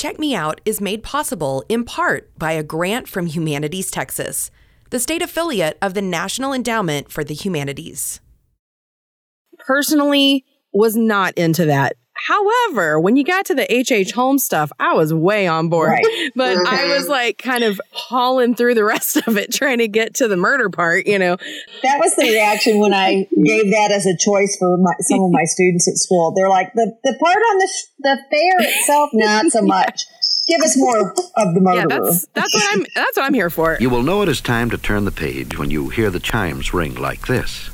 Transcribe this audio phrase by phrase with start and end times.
[0.00, 4.50] Check Me Out is made possible in part by a grant from Humanities Texas,
[4.88, 8.22] the state affiliate of the National Endowment for the Humanities.
[9.58, 11.96] Personally, was not into that.
[12.26, 14.12] However, when you got to the H.H.
[14.12, 15.90] Holmes stuff, I was way on board.
[15.90, 16.04] Right.
[16.36, 16.96] But I Mhm.
[16.98, 20.36] was like kind of hauling through the rest of it, trying to get to the
[20.36, 21.36] murder part, you know.
[21.82, 25.30] That was the reaction when I gave that as a choice for my, some of
[25.32, 26.32] my students at school.
[26.36, 30.04] They're like, the, the part on the, sh- the fair itself, not so much.
[30.48, 33.76] Give us more of the Yeah, that's that's what I'm that's what I'm here for.
[33.78, 36.74] You will know it is time to turn the page when you hear the chimes
[36.74, 37.69] ring like this.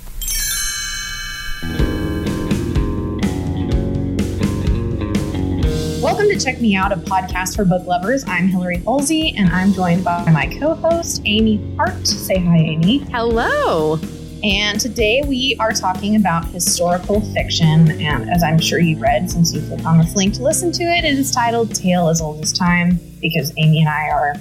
[6.16, 8.24] Welcome to Check Me Out, a podcast for book lovers.
[8.26, 12.06] I'm Hillary Halsey, and I'm joined by my co-host Amy Hart.
[12.06, 13.00] Say hi, Amy.
[13.10, 14.00] Hello.
[14.42, 18.00] And today we are talking about historical fiction.
[18.00, 20.84] And as I'm sure you read, since you clicked on this link to listen to
[20.84, 24.32] it, it is titled "Tale as Old as Time" because Amy and I are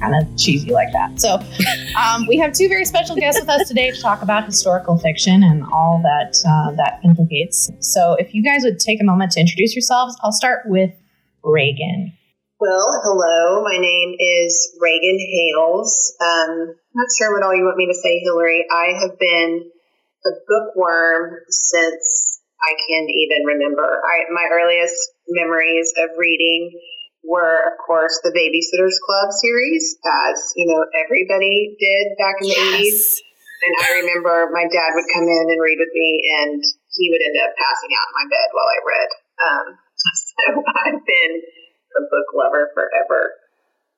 [0.00, 1.20] kind of cheesy like that.
[1.20, 1.34] So
[1.96, 5.44] um, we have two very special guests with us today to talk about historical fiction
[5.44, 7.70] and all that uh, that implicates.
[7.78, 10.90] So if you guys would take a moment to introduce yourselves, I'll start with
[11.44, 12.14] Reagan.
[12.60, 13.64] Well, hello.
[13.64, 16.12] My name is Reagan Hales.
[16.20, 18.66] Um, not sure what all you want me to say, Hillary.
[18.68, 19.64] I have been
[20.26, 23.88] a bookworm since I can even remember.
[24.04, 24.92] I, my earliest
[25.28, 26.76] memories of reading
[27.24, 32.60] were, of course, the Babysitters Club series, as you know everybody did back in the
[32.60, 33.24] eighties.
[33.60, 36.10] And I remember my dad would come in and read with me,
[36.44, 36.60] and
[36.96, 39.10] he would end up passing out in my bed while I read.
[39.40, 39.66] Um,
[40.14, 41.32] so I've been
[41.96, 43.32] a book lover forever.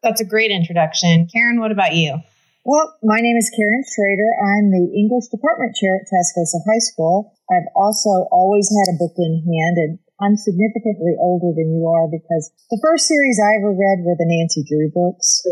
[0.02, 1.28] That's a great introduction.
[1.32, 2.18] Karen, what about you?
[2.64, 4.30] Well, my name is Karen Schrader.
[4.38, 7.34] I'm the English department chair at Tascosa High School.
[7.50, 9.92] I've also always had a book in hand, and
[10.22, 14.30] I'm significantly older than you are because the first series I ever read were the
[14.30, 15.42] Nancy Drew books.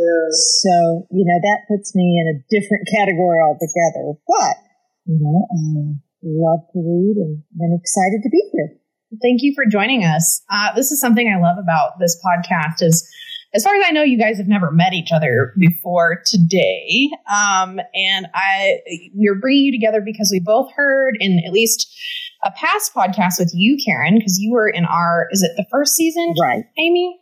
[0.63, 4.15] So, you know, that puts me in a different category altogether.
[4.31, 4.57] But,
[5.11, 8.80] you know, I love to read and I'm excited to be here.
[9.21, 10.43] Thank you for joining us.
[10.51, 13.09] Uh, this is something I love about this podcast is
[13.53, 17.11] as far as I know, you guys have never met each other before today.
[17.29, 18.79] Um, and I,
[19.13, 21.93] we're bringing you together because we both heard in at least
[22.45, 25.97] a past podcast with you, Karen, because you were in our, is it the first
[25.97, 26.65] season, Right.
[26.79, 27.19] Amy?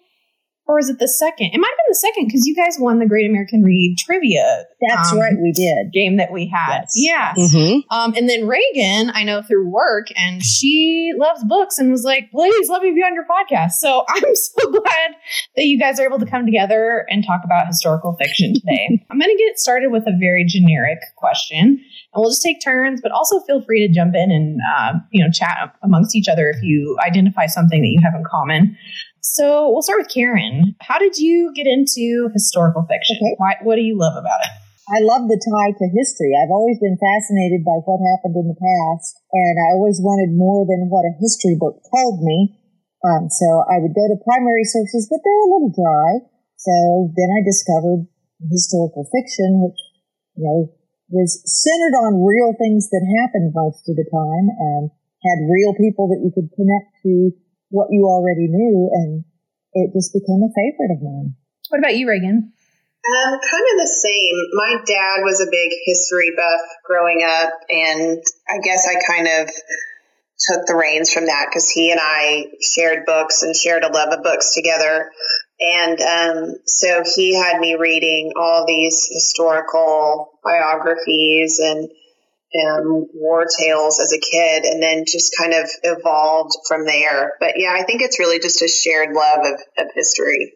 [0.68, 1.50] Or is it the second?
[1.54, 4.66] It might have been the second because you guys won the Great American Read trivia
[4.86, 5.92] That's um, right, we did.
[5.94, 6.84] game that we had.
[6.84, 6.92] Yes.
[6.94, 7.32] Yeah.
[7.32, 7.80] Mm-hmm.
[7.90, 12.30] Um, and then Reagan, I know through work, and she loves books and was like,
[12.30, 13.72] please let me be on your podcast.
[13.72, 15.16] So I'm so glad
[15.56, 19.06] that you guys are able to come together and talk about historical fiction today.
[19.10, 21.80] I'm going to get started with a very generic question, and
[22.14, 25.30] we'll just take turns, but also feel free to jump in and, uh, you know,
[25.30, 28.76] chat amongst each other if you identify something that you have in common.
[29.20, 30.74] So we'll start with Karen.
[30.80, 33.18] How did you get into historical fiction?
[33.18, 33.34] Okay.
[33.38, 34.52] Why, what do you love about it?
[34.88, 36.32] I love the tie to history.
[36.32, 40.64] I've always been fascinated by what happened in the past, and I always wanted more
[40.64, 42.56] than what a history book told me.
[43.04, 46.24] Um, so I would go to primary sources, but they're a little dry.
[46.56, 48.08] So then I discovered
[48.48, 49.78] historical fiction, which,
[50.40, 50.72] you know,
[51.12, 54.90] was centered on real things that happened most of the time and
[55.20, 57.36] had real people that you could connect to
[57.70, 58.90] what you already knew.
[58.92, 59.24] And
[59.72, 61.34] it just became a favorite of mine.
[61.68, 62.52] What about you, Reagan?
[63.08, 64.34] Um, kind of the same.
[64.52, 69.50] My dad was a big history buff growing up, and I guess I kind of
[70.38, 74.12] took the reins from that because he and I shared books and shared a love
[74.12, 75.10] of books together.
[75.60, 81.88] And um, so he had me reading all these historical biographies and
[82.54, 87.34] um, war tales as a kid, and then just kind of evolved from there.
[87.40, 90.54] But yeah, I think it's really just a shared love of, of history.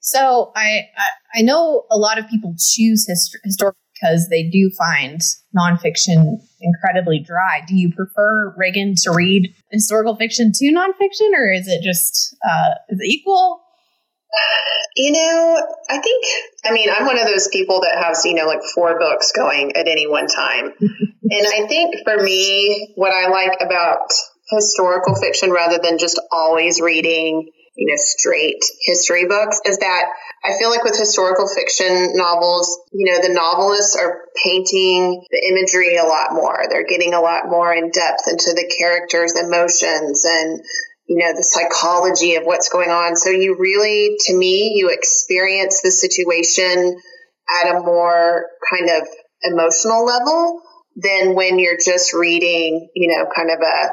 [0.00, 4.70] So I, I I know a lot of people choose history historical because they do
[4.76, 5.20] find
[5.56, 7.62] nonfiction incredibly dry.
[7.66, 12.70] Do you prefer Reagan to read historical fiction to nonfiction, or is it just uh,
[12.88, 13.60] is it equal?
[14.96, 16.24] You know, I think,
[16.64, 19.76] I mean, I'm one of those people that has, you know, like four books going
[19.76, 20.72] at any one time.
[20.80, 24.10] and I think for me, what I like about
[24.50, 30.06] historical fiction rather than just always reading, you know, straight history books is that
[30.44, 35.96] I feel like with historical fiction novels, you know, the novelists are painting the imagery
[35.96, 36.64] a lot more.
[36.68, 40.62] They're getting a lot more in depth into the characters' emotions and
[41.10, 43.16] you know, the psychology of what's going on.
[43.16, 46.96] So you really, to me, you experience the situation
[47.64, 49.08] at a more kind of
[49.42, 50.62] emotional level
[50.94, 53.90] than when you're just reading, you know, kind of a,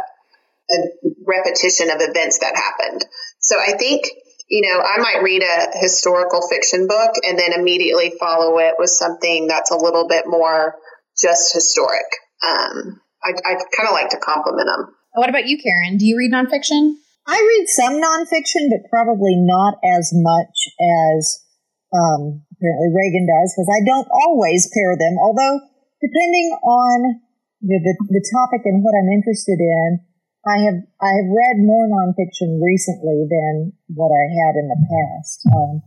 [0.76, 0.78] a
[1.26, 3.04] repetition of events that happened.
[3.40, 4.04] So I think
[4.50, 8.90] you know, I might read a historical fiction book and then immediately follow it with
[8.90, 10.76] something that's a little bit more
[11.22, 12.06] just historic.
[12.48, 14.96] Um, I, I kind of like to compliment them.
[15.16, 15.98] What about you, Karen?
[15.98, 16.94] Do you read nonfiction?
[17.28, 21.44] I read some nonfiction, but probably not as much as
[21.92, 25.20] um, apparently Reagan does, because I don't always pair them.
[25.20, 25.60] Although,
[26.00, 27.20] depending on
[27.60, 30.08] the, the, the topic and what I'm interested in,
[30.48, 35.44] I have I have read more nonfiction recently than what I had in the past.
[35.52, 35.84] Um,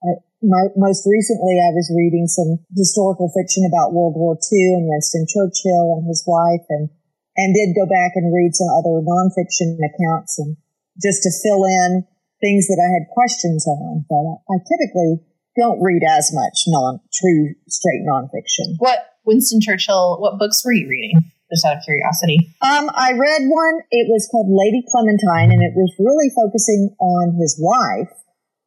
[0.00, 4.88] I, my, most recently, I was reading some historical fiction about World War II and
[4.88, 6.88] Winston Churchill and his wife, and
[7.36, 10.56] and did go back and read some other nonfiction accounts and
[11.02, 12.04] just to fill in
[12.40, 14.04] things that I had questions on.
[14.08, 15.22] But I, I typically
[15.56, 18.78] don't read as much non true straight nonfiction.
[18.78, 20.18] What Winston Churchill?
[20.20, 21.30] What books were you reading?
[21.48, 22.52] just out of curiosity?
[22.60, 23.80] Um, I read one.
[23.90, 28.12] It was called Lady Clementine, and it was really focusing on his wife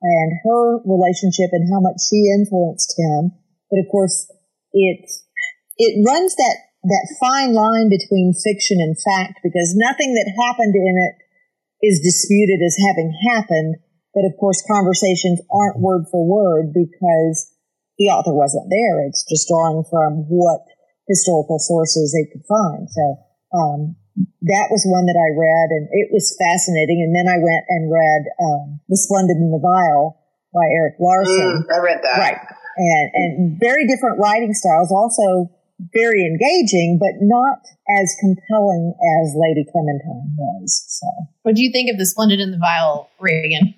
[0.01, 3.37] and her relationship and how much she influenced him.
[3.69, 4.25] But of course,
[4.73, 5.05] it
[5.77, 10.95] it runs that that fine line between fiction and fact because nothing that happened in
[10.97, 11.13] it
[11.81, 13.75] is disputed as having happened.
[14.13, 17.47] But of course, conversations aren't word for word because
[17.97, 19.07] the author wasn't there.
[19.07, 20.65] It's just drawing from what
[21.07, 22.89] historical sources they could find.
[22.89, 23.05] So
[23.55, 23.95] um,
[24.51, 26.99] that was one that I read, and it was fascinating.
[27.03, 30.19] And then I went and read um, *The Splendid and the Vile*
[30.51, 31.63] by Erik Larson.
[31.63, 32.17] Mm, I read that.
[32.19, 32.39] Right,
[32.77, 34.91] and and very different writing styles.
[34.91, 35.51] Also
[35.93, 37.59] very engaging, but not
[37.99, 40.85] as compelling as Lady Clementine was.
[40.87, 41.07] So,
[41.43, 43.73] what do you think of *The Splendid and the Vile*, Reagan?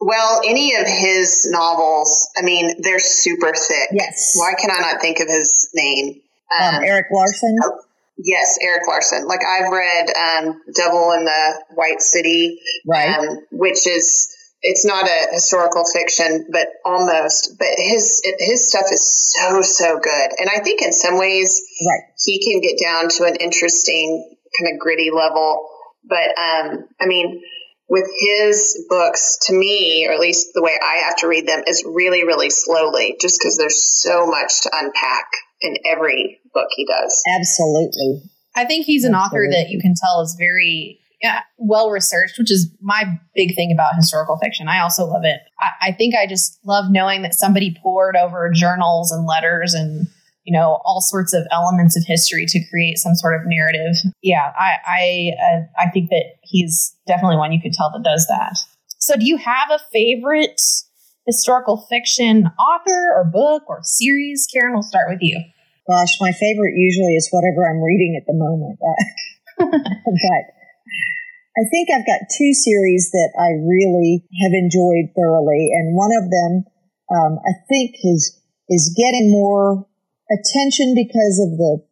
[0.00, 3.88] Well, any of his novels, I mean, they're super thick.
[3.92, 4.34] Yes.
[4.36, 6.20] Why can I not think of his name?
[6.60, 7.56] Um, um, Erik Larson.
[7.64, 7.80] Oh,
[8.18, 9.26] yes, Erik Larson.
[9.26, 13.18] Like I've read um, Devil in the White City, right?
[13.18, 14.33] Um, which is
[14.64, 17.56] it's not a historical fiction, but almost.
[17.58, 22.10] But his his stuff is so so good, and I think in some ways, right,
[22.24, 25.68] he can get down to an interesting kind of gritty level.
[26.02, 27.42] But um, I mean,
[27.88, 31.62] with his books, to me, or at least the way I have to read them,
[31.66, 35.26] is really really slowly, just because there's so much to unpack
[35.60, 37.22] in every book he does.
[37.38, 38.22] Absolutely.
[38.56, 39.48] I think he's an Absolutely.
[39.48, 43.72] author that you can tell is very yeah, well researched, which is my big thing
[43.72, 44.68] about historical fiction.
[44.68, 45.40] I also love it.
[45.60, 50.06] I, I, think I just love knowing that somebody poured over journals and letters and
[50.44, 53.96] you know all sorts of elements of history to create some sort of narrative.
[54.22, 58.26] Yeah, I I uh, I think that he's definitely one you could tell that does
[58.28, 58.58] that.
[58.98, 60.60] So, do you have a favorite
[61.26, 64.46] historical fiction author or book or series?
[64.52, 65.40] Karen, we'll start with you.
[65.88, 68.78] Gosh, my favorite usually is whatever I'm reading at the moment.
[69.58, 70.63] but
[71.54, 76.26] I think I've got two series that I really have enjoyed thoroughly, and one of
[76.30, 76.64] them
[77.14, 79.86] um, I think is is getting more
[80.30, 81.84] attention because of the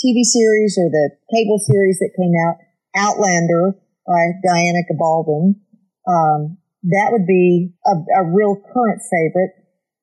[0.00, 2.56] TV series or the cable series that came out,
[2.96, 5.60] Outlander by Diana Gabaldon.
[6.08, 9.52] Um, that would be a, a, real current favorite.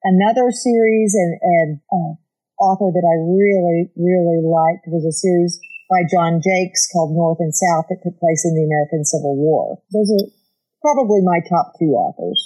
[0.04, 2.14] Another series and, and uh,
[2.62, 7.56] author that I really, really liked was a series by John Jakes called North and
[7.56, 9.80] South that took place in the American Civil War.
[9.92, 10.28] Those are
[10.84, 12.38] probably my top two authors.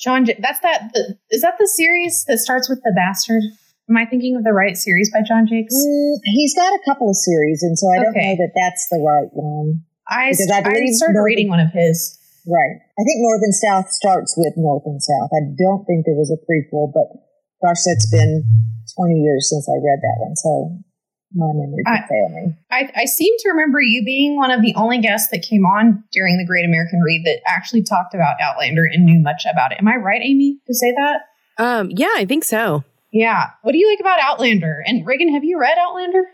[0.00, 0.92] John, that's that.
[1.30, 3.42] Is that the series that starts with the bastard?
[3.88, 5.74] Am I thinking of the right series by John Jakes?
[5.76, 9.02] Mm, he's got a couple of series, and so I don't know that that's the
[9.02, 9.84] right one.
[10.08, 12.16] I, because I, I started North reading one of his.
[12.48, 12.80] Right.
[12.80, 15.28] I think North and South starts with North and South.
[15.36, 17.12] I don't think there was a prequel, but
[17.60, 18.48] gosh, that's been
[18.96, 20.36] 20 years since I read that one.
[20.36, 20.80] So
[21.32, 22.54] my memory could fail me.
[22.70, 26.02] I, I seem to remember you being one of the only guests that came on
[26.12, 29.78] during the Great American Read that actually talked about Outlander and knew much about it.
[29.78, 31.20] Am I right, Amy, to say that?
[31.62, 32.84] Um, yeah, I think so.
[33.12, 33.50] Yeah.
[33.62, 34.82] What do you like about Outlander?
[34.86, 36.24] And Reagan, have you read Outlander?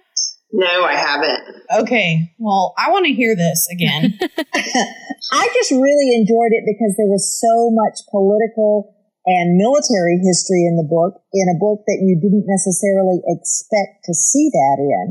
[0.53, 1.41] No, I haven't.
[1.75, 2.33] Okay.
[2.39, 4.19] Well, I want to hear this again.
[5.33, 8.96] I just really enjoyed it because there was so much political
[9.27, 14.15] and military history in the book, in a book that you didn't necessarily expect to
[14.15, 15.07] see that in.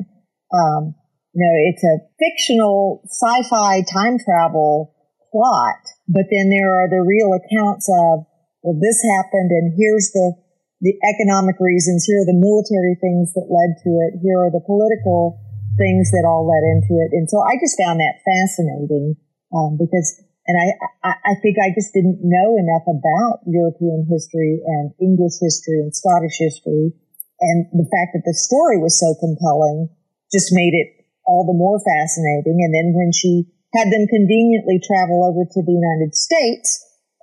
[0.56, 0.96] Um,
[1.36, 4.96] you know, it's a fictional sci-fi time travel
[5.36, 8.24] plot, but then there are the real accounts of,
[8.64, 10.32] well, this happened and here's the,
[10.80, 14.64] the economic reasons, here are the military things that led to it, here are the
[14.64, 15.44] political
[15.76, 17.12] things that all led into it.
[17.12, 19.20] And so I just found that fascinating,
[19.52, 20.68] um, because and I,
[21.02, 25.90] I, I think I just didn't know enough about European history and English history and
[25.90, 26.94] Scottish history.
[27.42, 29.90] And the fact that the story was so compelling
[30.32, 32.62] just made it all the more fascinating.
[32.62, 36.70] And then when she had them conveniently travel over to the United States,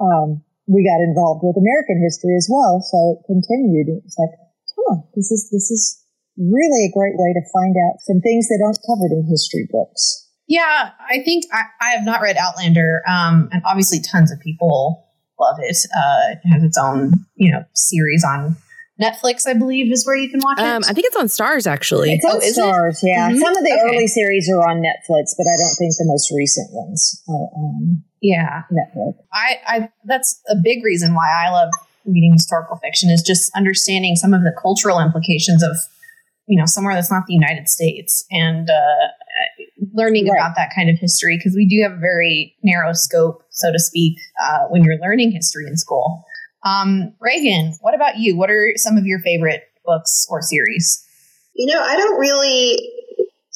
[0.02, 2.82] um, we got involved with American history as well.
[2.82, 3.86] So it continued.
[3.86, 4.34] It was like,
[4.74, 6.02] huh, this is, this is
[6.34, 10.21] really a great way to find out some things that aren't covered in history books.
[10.52, 15.08] Yeah, I think I, I have not read Outlander, um, and obviously tons of people
[15.40, 15.78] love it.
[15.96, 18.54] Uh, it has its own, you know, series on
[19.00, 20.64] Netflix, I believe, is where you can watch it.
[20.66, 22.12] Um, I think it's on Starz actually.
[22.12, 22.60] It's on Oh, is it?
[22.60, 23.30] Starz, yeah.
[23.30, 23.40] Mhm.
[23.40, 23.96] Some of the Okay.
[23.96, 28.02] early series are on Netflix, but I don't think the most recent ones are on
[28.20, 29.14] yeah, Netflix.
[29.32, 31.70] I, I that's a big reason why I love
[32.04, 35.72] reading historical fiction is just understanding some of the cultural implications of
[36.46, 39.06] you know somewhere that's not the United States and uh,
[39.92, 40.38] learning Right.
[40.38, 43.78] about that kind of history because we do have a very narrow scope, so to
[43.78, 46.24] speak, uh, when you're learning history in school.
[46.64, 48.36] Um, Reagan, what about you?
[48.36, 51.04] What are some of your favorite books or series?
[51.54, 52.78] You know, I don't really,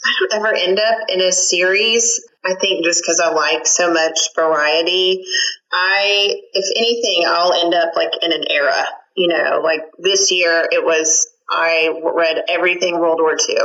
[0.05, 2.23] I don't ever end up in a series.
[2.45, 5.25] I think just because I like so much variety,
[5.73, 8.87] I, if anything, I'll end up like in an era.
[9.17, 13.57] You know, like this year, it was I read everything World War II,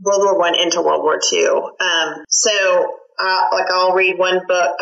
[0.00, 1.70] World War One into World War Two.
[1.80, 4.76] Um, so, uh, like, I'll read one book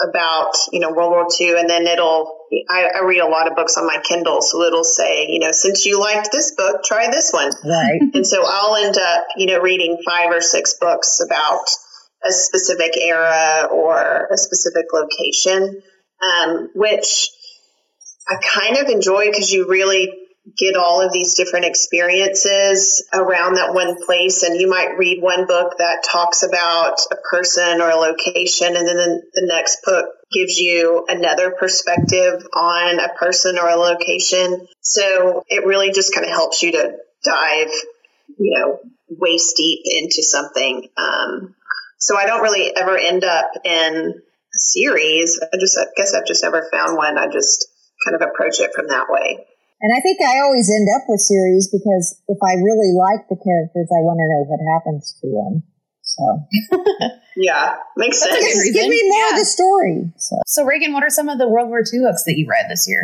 [0.00, 2.36] about you know World War II, and then it'll.
[2.70, 5.52] I, I read a lot of books on my Kindle, so it'll say, you know,
[5.52, 7.50] since you liked this book, try this one.
[7.62, 8.00] Right.
[8.14, 11.66] And so I'll end up, you know, reading five or six books about
[12.24, 15.82] a specific era or a specific location,
[16.22, 17.28] um, which
[18.28, 20.10] I kind of enjoy because you really
[20.56, 24.42] get all of these different experiences around that one place.
[24.42, 28.86] And you might read one book that talks about a person or a location, and
[28.86, 34.66] then the, next book gives you another perspective on a person or a location.
[34.80, 37.70] So it really just kind of helps you to dive,
[38.38, 38.78] you know,
[39.08, 40.88] waist deep into something.
[40.96, 41.54] Um,
[41.98, 45.40] so I don't really ever end up in a series.
[45.42, 47.18] I just, I guess I've just never found one.
[47.18, 47.66] I just
[48.04, 49.46] kind of approach it from that way.
[49.80, 53.38] And I think I always end up with series because if I really like the
[53.38, 55.62] characters, I want to know what happens to them.
[56.02, 56.24] So
[57.36, 58.54] Yeah, makes That's a sense.
[58.54, 59.30] good just give me more Yeah.
[59.30, 60.12] of the story.
[60.16, 62.66] So So, Reagan, what are some of the World War II books that you read
[62.68, 63.02] this year?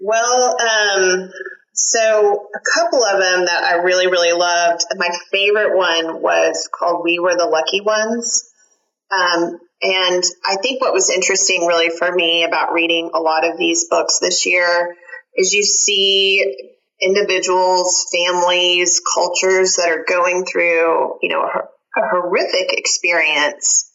[0.00, 1.30] Well, um,
[1.74, 4.84] so a couple of them that I really, really loved.
[4.96, 8.50] My favorite one was called We Were the Lucky Ones.
[9.10, 13.58] Um, and I think what was interesting really for me about reading a lot of
[13.58, 14.96] these books this year
[15.36, 22.72] is you see individuals, families, cultures that are going through, you know, a, a horrific
[22.72, 23.86] experience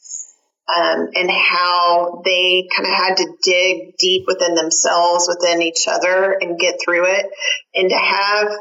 [0.68, 6.38] um, and how they kind of had to dig deep within themselves, within each other,
[6.40, 7.26] and get through it.
[7.74, 8.52] And to have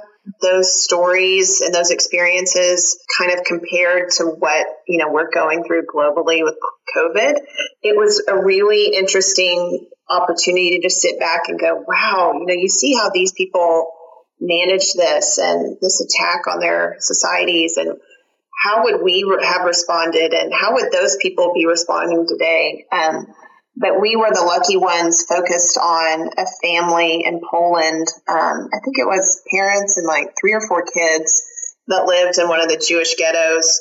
[0.43, 5.85] those stories and those experiences kind of compared to what you know we're going through
[5.87, 6.57] globally with
[6.97, 7.37] COVID,
[7.83, 12.55] it was a really interesting opportunity to just sit back and go, "Wow, you know,
[12.55, 13.93] you see how these people."
[14.40, 17.99] manage this and this attack on their societies and
[18.64, 23.26] how would we have responded and how would those people be responding today um,
[23.76, 28.99] but we were the lucky ones focused on a family in poland um, i think
[28.99, 31.43] it was parents and like three or four kids
[31.88, 33.79] that lived in one of the jewish ghettos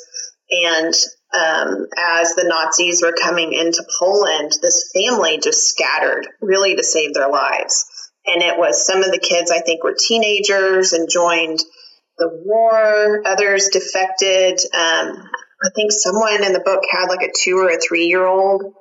[0.50, 0.94] and
[1.32, 7.14] um, as the nazis were coming into poland this family just scattered really to save
[7.14, 7.86] their lives.
[8.26, 11.60] And it was some of the kids i think were teenagers and joined
[12.18, 13.22] the war.
[13.26, 14.60] Others defected.
[14.74, 15.28] Um,
[15.62, 18.74] i think someone in the book had like a two or a three year old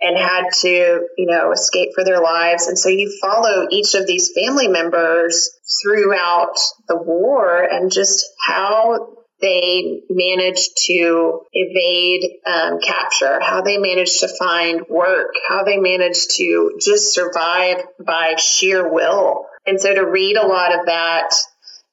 [0.00, 2.66] and had to you know escape for their lives.
[2.66, 5.50] And so you follow each of these family members
[5.82, 6.56] throughout
[6.88, 14.28] the war and just how they managed to evade um, capture, how they managed to
[14.28, 19.46] find work, how they managed to just survive by sheer will.
[19.66, 21.34] And so to read a lot of that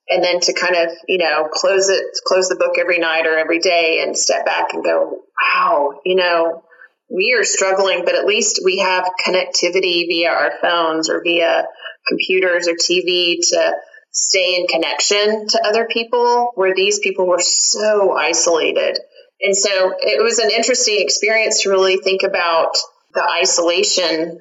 [0.09, 3.37] and then to kind of, you know, close it, close the book every night or
[3.37, 6.63] every day and step back and go, wow, you know,
[7.09, 11.65] we are struggling, but at least we have connectivity via our phones or via
[12.07, 13.73] computers or TV to
[14.11, 18.99] stay in connection to other people where these people were so isolated.
[19.41, 22.73] And so it was an interesting experience to really think about
[23.13, 24.39] the isolation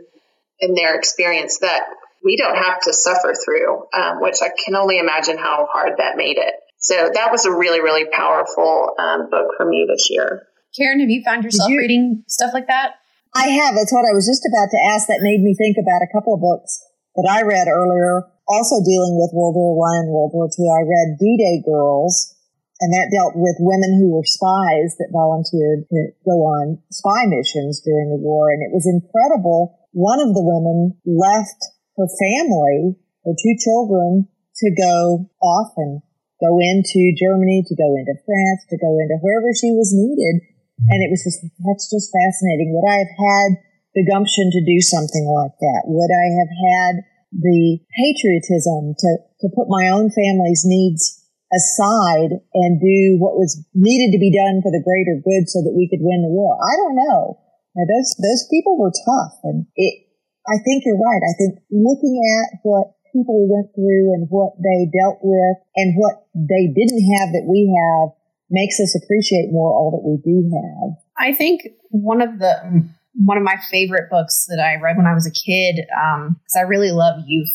[0.61, 1.85] in their experience that
[2.23, 6.17] we don't have to suffer through, um, which I can only imagine how hard that
[6.17, 6.55] made it.
[6.79, 10.47] So that was a really, really powerful um, book for me this year.
[10.77, 12.95] Karen, have you found yourself you- reading stuff like that?
[13.35, 13.77] I have.
[13.77, 15.07] That's what I was just about to ask.
[15.07, 16.83] That made me think about a couple of books
[17.15, 20.67] that I read earlier, also dealing with World War One and World War Two.
[20.67, 22.35] I read D-Day Girls,
[22.83, 27.79] and that dealt with women who were spies that volunteered to go on spy missions
[27.87, 28.51] during the war.
[28.51, 31.61] And it was incredible one of the women left
[31.99, 34.27] her family, her two children,
[34.63, 36.01] to go off and
[36.41, 40.41] go into Germany, to go into France, to go into wherever she was needed.
[40.89, 42.73] And it was just, that's just fascinating.
[42.73, 43.49] Would I have had
[43.93, 45.83] the gumption to do something like that?
[45.85, 46.95] Would I have had
[47.33, 49.11] the patriotism to,
[49.41, 51.21] to put my own family's needs
[51.51, 55.75] aside and do what was needed to be done for the greater good so that
[55.75, 56.55] we could win the war?
[56.59, 57.39] I don't know.
[57.75, 60.07] Now, those, those people were tough and it,
[60.47, 61.23] I think you're right.
[61.23, 66.27] I think looking at what people went through and what they dealt with and what
[66.35, 68.15] they didn't have that we have
[68.51, 70.99] makes us appreciate more all that we do have.
[71.19, 72.91] I think one of the
[73.25, 76.59] one of my favorite books that I read when I was a kid, because um,
[76.59, 77.51] I really love youth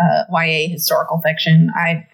[0.00, 1.70] uh, YA historical fiction.
[1.74, 2.06] I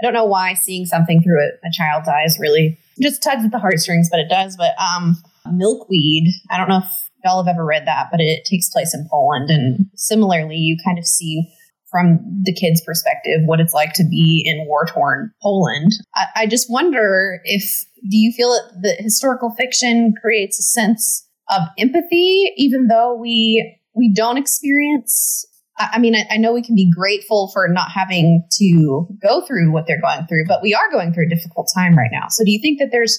[0.00, 3.52] I don't know why seeing something through a, a child's eyes really just tugs at
[3.52, 4.56] the heartstrings, but it does.
[4.56, 5.16] But um,
[5.52, 9.06] Milkweed, I don't know if y'all have ever read that, but it takes place in
[9.10, 11.46] Poland, and similarly, you kind of see
[11.90, 15.92] from the kid's perspective what it's like to be in war torn Poland.
[16.16, 18.50] I, I, just wonder if do you feel
[18.82, 25.46] that historical fiction creates a sense of empathy, even though we we don't experience.
[25.76, 29.72] I mean, I, I know we can be grateful for not having to go through
[29.72, 32.26] what they're going through, but we are going through a difficult time right now.
[32.28, 33.18] So, do you think that there's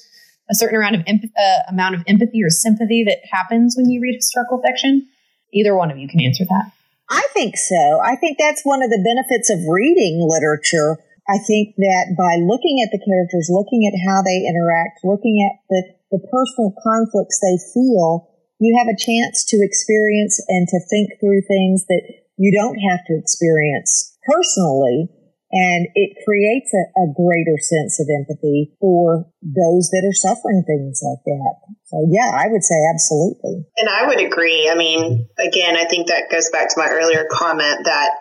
[0.50, 4.00] a certain amount of emp- uh, amount of empathy or sympathy that happens when you
[4.01, 5.08] read historical fiction?
[5.53, 6.72] Either one of you can answer that.
[7.10, 8.01] I think so.
[8.03, 10.98] I think that's one of the benefits of reading literature.
[11.27, 15.58] I think that by looking at the characters, looking at how they interact, looking at
[15.70, 15.82] the,
[16.15, 18.31] the personal conflicts they feel,
[18.63, 23.03] you have a chance to experience and to think through things that you don't have
[23.12, 25.12] to experience personally
[25.51, 31.00] and it creates a, a, greater sense of empathy for those that are suffering things
[31.01, 31.55] like that.
[31.86, 33.63] So, yeah, I would say absolutely.
[33.77, 34.69] And I would agree.
[34.69, 38.12] I mean, again, I think that goes back to my earlier comment that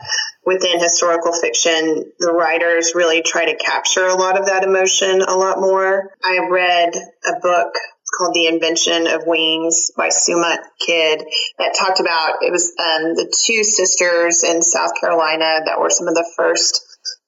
[0.45, 5.35] within historical fiction, the writers really try to capture a lot of that emotion a
[5.35, 6.13] lot more.
[6.23, 7.73] I read a book
[8.17, 11.25] called The Invention of Wings by Sue Monk Kidd
[11.59, 16.09] that talked about it was um, the two sisters in South Carolina that were some
[16.09, 16.83] of the first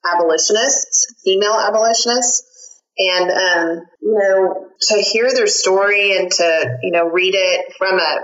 [0.05, 2.43] abolitionists, female abolitionists.
[2.99, 7.99] And, um, you know, to hear their story and to, you know, read it from
[7.99, 8.19] a,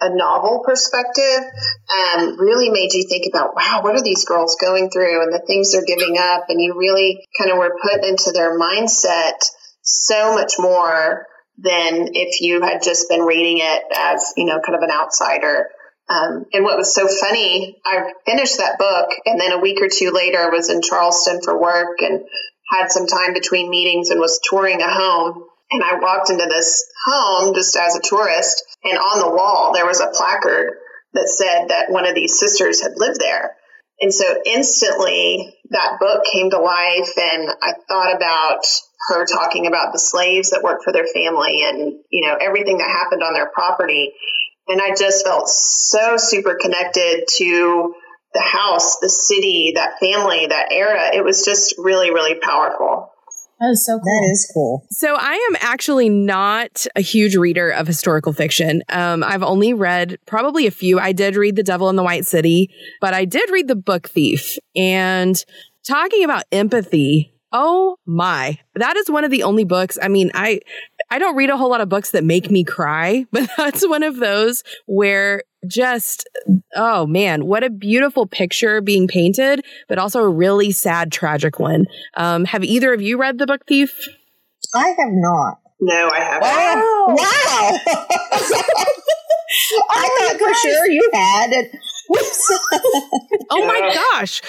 [0.00, 1.44] a novel perspective
[1.88, 5.44] um, really made you think about, wow, what are these girls going through and the
[5.46, 6.46] things they're giving up?
[6.48, 9.38] And you really kind of were put into their mindset
[9.82, 11.26] so much more
[11.58, 15.68] than if you had just been reading it as, you know, kind of an outsider.
[16.08, 19.88] Um, and what was so funny, I finished that book, and then a week or
[19.92, 22.24] two later, I was in Charleston for work and
[22.70, 25.44] had some time between meetings and was touring a home.
[25.70, 29.84] And I walked into this home just as a tourist, and on the wall there
[29.84, 30.78] was a placard
[31.12, 33.56] that said that one of these sisters had lived there.
[34.00, 38.64] And so instantly that book came to life, and I thought about
[39.08, 42.88] her talking about the slaves that worked for their family and you know everything that
[42.88, 44.12] happened on their property
[44.68, 47.94] and I just felt so super connected to
[48.34, 51.14] the house, the city, that family, that era.
[51.14, 53.10] It was just really, really powerful.
[53.58, 54.04] That is so cool.
[54.04, 54.86] That is cool.
[54.90, 58.82] So I am actually not a huge reader of historical fiction.
[58.88, 61.00] Um, I've only read probably a few.
[61.00, 64.08] I did read The Devil in the White City, but I did read The Book
[64.08, 64.58] Thief.
[64.76, 65.42] And
[65.84, 69.98] talking about empathy, oh my, that is one of the only books.
[70.00, 70.60] I mean, I
[71.10, 74.02] I don't read a whole lot of books that make me cry, but that's one
[74.02, 76.28] of those where just,
[76.76, 81.86] oh man, what a beautiful picture being painted, but also a really sad, tragic one.
[82.14, 83.90] Um, have either of you read The Book Thief?
[84.74, 85.58] I have not.
[85.80, 86.42] No, I haven't.
[86.42, 87.06] Wow.
[87.08, 87.78] wow.
[89.90, 91.70] I thought for sure you had.
[93.50, 93.80] oh my
[94.12, 94.42] gosh.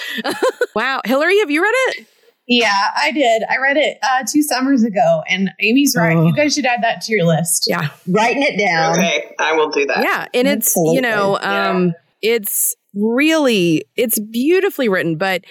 [0.74, 1.00] wow.
[1.04, 2.06] Hillary, have you read it?
[2.50, 3.44] Yeah, I did.
[3.48, 6.16] I read it uh, two summers ago, and Amy's right.
[6.16, 6.26] Oh.
[6.26, 7.66] You guys should add that to your list.
[7.68, 8.98] Yeah, writing it down.
[8.98, 10.02] Okay, I will do that.
[10.02, 10.96] Yeah, and it's Absolutely.
[10.96, 12.34] you know, um, yeah.
[12.38, 15.44] it's really it's beautifully written, but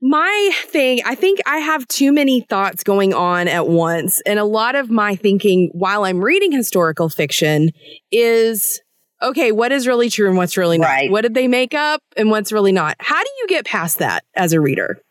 [0.00, 4.22] my thing, I think I have too many thoughts going on at once.
[4.24, 7.70] And a lot of my thinking while I'm reading historical fiction
[8.12, 8.80] is
[9.20, 10.86] okay, what is really true and what's really not?
[10.86, 11.10] Right.
[11.10, 12.94] What did they make up and what's really not?
[13.00, 15.02] How do you get past that as a reader?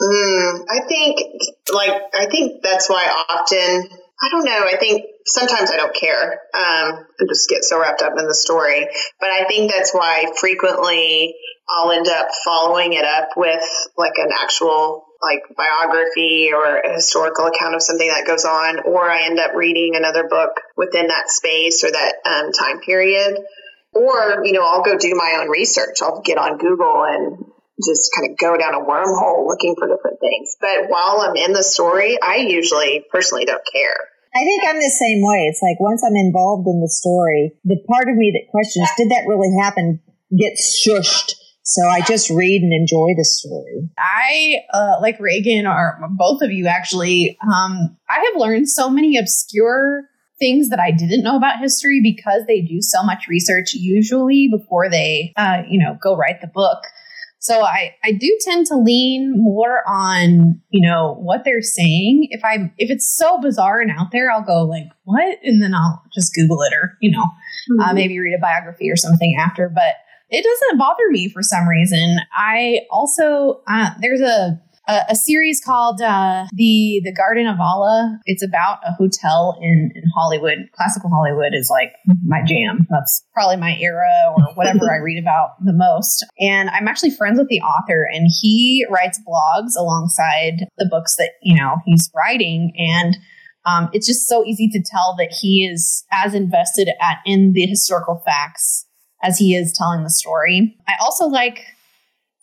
[0.00, 1.18] Mm, I think,
[1.72, 3.88] like, I think that's why often,
[4.22, 8.02] I don't know, I think sometimes I don't care um, and just get so wrapped
[8.02, 8.86] up in the story.
[9.20, 11.34] But I think that's why frequently
[11.68, 13.64] I'll end up following it up with
[13.96, 19.10] like an actual like biography or a historical account of something that goes on, or
[19.10, 23.38] I end up reading another book within that space or that um, time period.
[23.96, 26.02] or, you know, I'll go do my own research.
[26.02, 27.44] I'll get on Google and
[27.84, 30.56] just kind of go down a wormhole looking for different things.
[30.60, 33.96] But while I'm in the story, I usually personally don't care.
[34.34, 35.48] I think I'm the same way.
[35.48, 39.10] It's like once I'm involved in the story, the part of me that questions, did
[39.10, 40.00] that really happen,
[40.36, 41.34] gets shushed.
[41.62, 43.88] So I just read and enjoy the story.
[43.98, 49.18] I, uh, like Reagan or both of you actually, um, I have learned so many
[49.18, 50.04] obscure
[50.38, 54.90] things that I didn't know about history because they do so much research usually before
[54.90, 56.78] they, uh, you know, go write the book.
[57.38, 62.28] So I, I do tend to lean more on, you know, what they're saying.
[62.30, 65.38] If I if it's so bizarre and out there, I'll go like, what?
[65.44, 67.80] And then I'll just Google it or, you know, uh, mm-hmm.
[67.80, 69.68] uh, maybe read a biography or something after.
[69.68, 69.94] But
[70.28, 72.18] it doesn't bother me for some reason.
[72.36, 78.18] I also, uh, there's a a, a series called uh, the the Garden of Allah.
[78.24, 80.58] It's about a hotel in, in Hollywood.
[80.74, 81.92] Classical Hollywood is like
[82.24, 82.86] my jam.
[82.90, 86.24] That's probably my era or whatever I read about the most.
[86.38, 91.32] And I'm actually friends with the author, and he writes blogs alongside the books that
[91.42, 93.16] you know he's writing and.
[93.68, 97.66] Um, it's just so easy to tell that he is as invested at in the
[97.66, 98.86] historical facts
[99.24, 100.76] as he is telling the story.
[100.86, 101.64] I also like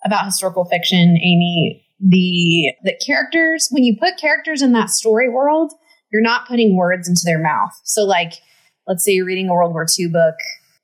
[0.04, 5.72] about historical fiction, Amy, the the characters when you put characters in that story world
[6.12, 8.34] you're not putting words into their mouth so like
[8.88, 10.36] let's say you're reading a world war ii book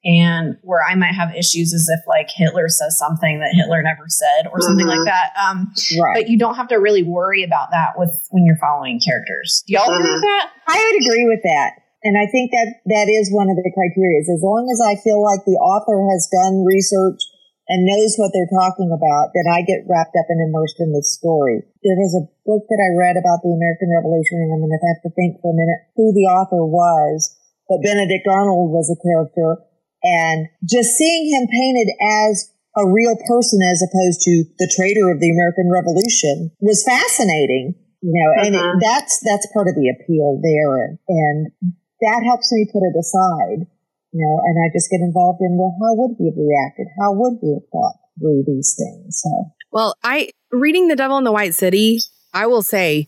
[0.05, 4.07] and where i might have issues is if like hitler says something that hitler never
[4.07, 5.03] said or something mm-hmm.
[5.03, 6.13] like that um, right.
[6.15, 9.73] but you don't have to really worry about that with when you're following characters do
[9.73, 9.99] y'all mm-hmm.
[9.99, 10.47] agree with mm-hmm.
[10.47, 13.71] that i would agree with that and I think that that is one of the
[13.75, 14.23] criteria.
[14.23, 17.19] As long as I feel like the author has done research
[17.69, 21.05] and knows what they're talking about, that I get wrapped up and immersed in the
[21.05, 21.61] story.
[21.85, 24.89] There was a book that I read about the American Revolution, and I'm going to
[24.89, 27.29] have to think for a minute who the author was,
[27.69, 29.61] but Benedict Arnold was a character,
[30.01, 31.93] and just seeing him painted
[32.25, 37.77] as a real person as opposed to the traitor of the American Revolution was fascinating.
[38.01, 38.45] You know, uh-huh.
[38.49, 41.53] and it, that's that's part of the appeal there, and
[42.01, 43.69] that helps me put it aside
[44.11, 46.87] you know, and I just get involved in, well, how would he have reacted?
[46.99, 49.21] How would he have thought through these things?
[49.21, 51.99] So, well, I, reading The Devil in the White City,
[52.33, 53.07] I will say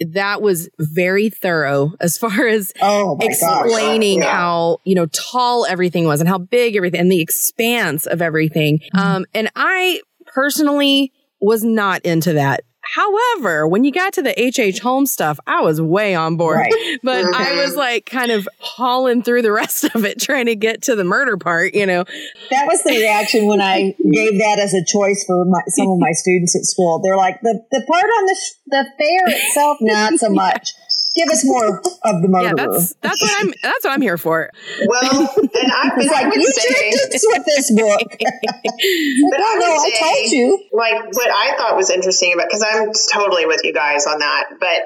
[0.00, 4.32] that was very thorough as far as oh explaining yeah.
[4.32, 8.78] how, you know, tall everything was and how big everything and the expanse of everything.
[8.78, 8.98] Mm-hmm.
[8.98, 14.58] Um, and I personally was not into that However, when you got to the H.H.
[14.58, 14.80] H.
[14.80, 16.58] Holmes stuff, I was way on board.
[16.58, 16.98] Right.
[17.02, 17.34] But mm-hmm.
[17.34, 20.94] I was like kind of hauling through the rest of it, trying to get to
[20.94, 22.04] the murder part, you know.
[22.50, 25.98] That was the reaction when I gave that as a choice for my, some of
[25.98, 27.00] my students at school.
[27.02, 30.72] They're like, the, the part on the, sh- the fair itself, not so much
[31.14, 32.54] give us more of the murderer.
[32.56, 34.50] Yeah, that's that's what I'm that's what I'm here for.
[34.86, 38.00] Well, and I, was like, you say, with this book.
[38.10, 40.68] but I, no, I told you.
[40.72, 44.44] Like what I thought was interesting about because I'm totally with you guys on that,
[44.58, 44.82] but.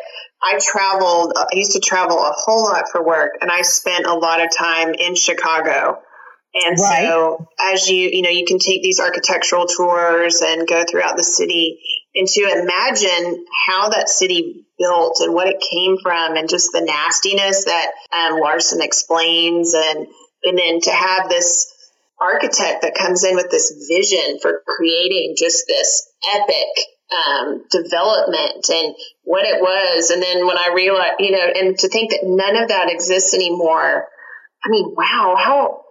[0.46, 4.04] I traveled, uh, I used to travel a whole lot for work, and I spent
[4.04, 6.02] a lot of time in Chicago.
[6.52, 7.06] And right.
[7.06, 11.22] so, as you, you know, you can take these architectural tours and go throughout the
[11.22, 11.80] city
[12.14, 16.80] and to imagine how that city built and what it came from and just the
[16.80, 20.06] nastiness that um, Larson explains and
[20.44, 21.72] and then to have this
[22.20, 26.68] architect that comes in with this vision for creating just this epic
[27.12, 30.10] um, development and what it was.
[30.10, 33.34] And then when I realized you know and to think that none of that exists
[33.34, 34.06] anymore
[34.64, 35.83] I mean wow how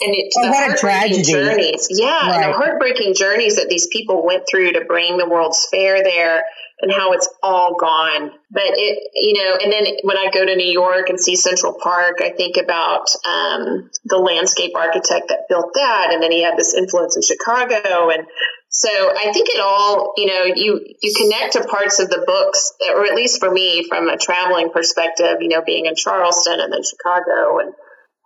[0.00, 1.22] and it's oh, what a tragedy.
[1.22, 1.86] journeys.
[1.90, 2.44] Yeah, right.
[2.44, 6.44] and the heartbreaking journeys that these people went through to bring the World's Fair there
[6.80, 8.32] and how it's all gone.
[8.50, 11.76] But it, you know, and then when I go to New York and see Central
[11.80, 16.56] Park, I think about um, the landscape architect that built that, and then he had
[16.56, 18.26] this influence in Chicago, and
[18.68, 22.72] so I think it all, you know, you you connect to parts of the books,
[22.92, 26.72] or at least for me, from a traveling perspective, you know, being in Charleston and
[26.72, 27.72] then Chicago and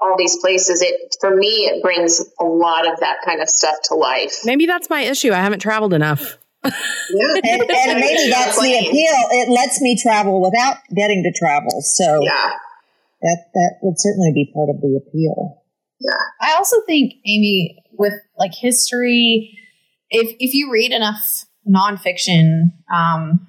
[0.01, 3.77] all these places it for me it brings a lot of that kind of stuff
[3.85, 4.41] to life.
[4.45, 5.33] Maybe that's my issue.
[5.33, 6.39] I haven't traveled enough.
[6.65, 6.71] Yeah.
[7.45, 9.29] and, and maybe that's the appeal.
[9.31, 12.51] It lets me travel without getting to travel so yeah.
[13.23, 15.63] that that would certainly be part of the appeal.
[16.01, 16.13] Yeah.
[16.41, 19.59] I also think amy with like history
[20.11, 23.47] if if you read enough nonfiction um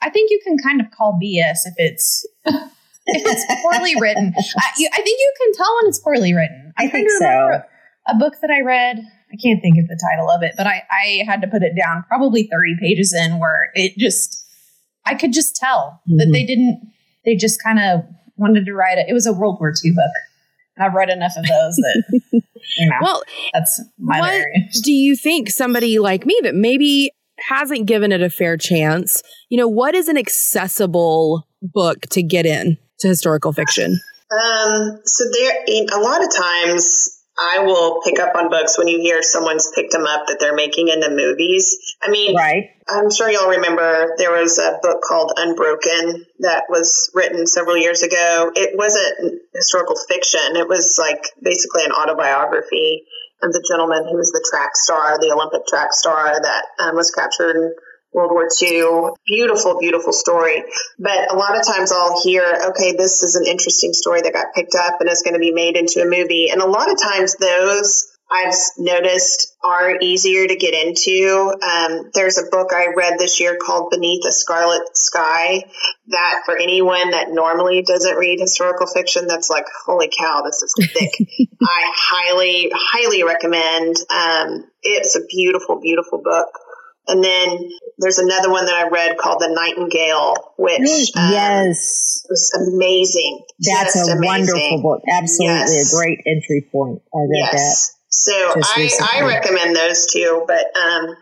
[0.00, 2.26] i think you can kind of call bs if it's
[3.14, 4.34] it's poorly written.
[4.36, 6.72] I, you, I, think you can tell when it's poorly written.
[6.78, 7.62] I, I think so.
[8.08, 10.82] A book that I read, I can't think of the title of it, but I,
[10.90, 14.44] I had to put it down probably 30 pages in where it just,
[15.06, 16.18] I could just tell mm-hmm.
[16.18, 16.80] that they didn't,
[17.24, 18.00] they just kind of
[18.36, 19.06] wanted to write it.
[19.08, 20.12] It was a World War II book.
[20.78, 23.22] I've read enough of those that you know Well,
[23.52, 24.68] that's my what area.
[24.82, 27.12] do you think somebody like me that maybe
[27.48, 32.46] hasn't given it a fair chance, you know, what is an accessible book to get
[32.46, 34.00] in to historical fiction?
[34.32, 38.98] Um, so there, a lot of times I will pick up on books when you
[39.00, 41.76] hear someone's picked them up that they're making into movies.
[42.02, 42.70] I mean, Right.
[42.88, 48.02] I'm sure y'all remember there was a book called Unbroken that was written several years
[48.02, 48.52] ago.
[48.54, 50.56] It wasn't historical fiction.
[50.56, 53.04] It was like basically an autobiography
[53.42, 57.10] of the gentleman who was the track star, the Olympic track star that um, was
[57.10, 57.74] captured in
[58.12, 59.14] World War II.
[59.26, 60.64] Beautiful, beautiful story.
[60.98, 64.54] But a lot of times I'll hear, okay, this is an interesting story that got
[64.54, 66.48] picked up and is going to be made into a movie.
[66.50, 71.52] And a lot of times those I've noticed are easier to get into.
[71.62, 75.64] Um, there's a book I read this year called Beneath a Scarlet Sky
[76.08, 80.74] that for anyone that normally doesn't read historical fiction, that's like, holy cow, this is
[80.92, 81.12] thick.
[81.62, 83.96] I highly, highly recommend.
[84.08, 86.48] Um, it's a beautiful, beautiful book.
[87.08, 92.24] And then there's another one that I read called The Nightingale, which um, yes.
[92.30, 93.42] was amazing.
[93.58, 94.54] That's Just a amazing.
[94.54, 95.02] wonderful book.
[95.10, 95.92] Absolutely Yes.
[95.92, 97.02] a great entry point.
[97.14, 97.96] I read Yes.
[98.08, 101.16] So I, I recommend those two, but um,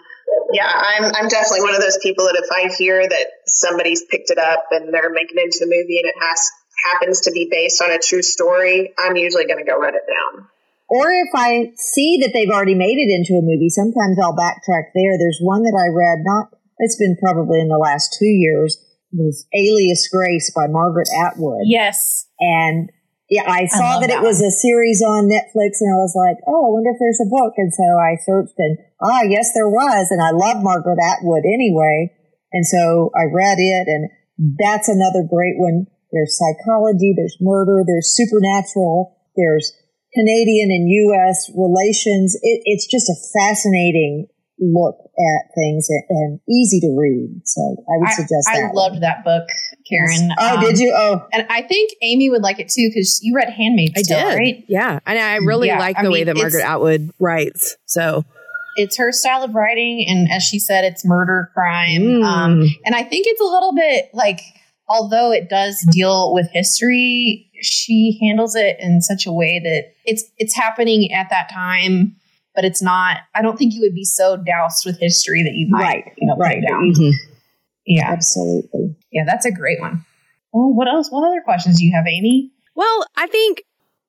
[0.52, 4.30] yeah, I'm I'm definitely one of those people that if I hear that somebody's picked
[4.30, 6.50] it up and they're making it into a movie and it has
[6.92, 10.02] happens to be based on a true story, I'm usually going to go write it
[10.08, 10.48] down.
[10.90, 14.90] Or if I see that they've already made it into a movie, sometimes I'll backtrack
[14.90, 15.14] there.
[15.14, 16.50] There's one that I read, not,
[16.82, 18.74] it's been probably in the last two years,
[19.14, 21.62] it was Alias Grace by Margaret Atwood.
[21.70, 22.26] Yes.
[22.38, 22.90] And
[23.30, 26.18] yeah, I saw love that, that it was a series on Netflix and I was
[26.18, 27.54] like, oh, I wonder if there's a book.
[27.54, 30.10] And so I searched and, ah, yes, there was.
[30.10, 32.10] And I love Margaret Atwood anyway.
[32.50, 34.10] And so I read it and
[34.58, 35.86] that's another great one.
[36.10, 39.70] There's psychology, there's murder, there's supernatural, there's
[40.14, 41.50] Canadian and U.S.
[41.54, 42.34] relations.
[42.42, 44.26] It, it's just a fascinating
[44.58, 47.40] look at things and, and easy to read.
[47.46, 48.56] So I would suggest that.
[48.56, 48.74] I that.
[48.74, 49.48] loved that book,
[49.88, 50.30] Karen.
[50.38, 50.92] Oh, Um, did you?
[50.94, 54.28] Oh, And I think Amy would like it too because you read Handmaid's I Tale,
[54.30, 54.38] did.
[54.38, 54.64] right?
[54.68, 54.98] Yeah.
[55.06, 57.76] And I really Yeah, like I the way that Margaret Atwood writes.
[57.86, 58.24] So,
[58.76, 62.02] It's her style of writing, and as she said, it's murder crime.
[62.02, 62.24] Mm.
[62.24, 64.40] Um, and I think it's a little bit like,
[64.90, 70.24] although it does deal with history, she handles it in such a way that it's
[70.36, 72.14] it's happening at that time,
[72.54, 73.18] but it's not.
[73.34, 76.26] I don't think you would be so doused with history that you might, Right, you
[76.26, 76.58] know, put right.
[76.58, 76.92] it down.
[76.92, 77.12] Mhm.
[77.86, 78.94] Yeah, absolutely.
[79.10, 80.04] yeah, that's a great one.
[80.52, 81.08] Well, what else?
[81.10, 82.50] What other questions do you have, Amy?
[82.76, 83.62] well, I think,